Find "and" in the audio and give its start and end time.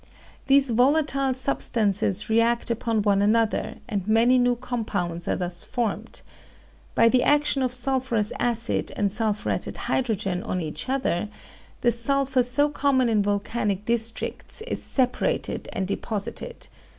3.87-4.07, 8.95-9.11, 15.71-15.85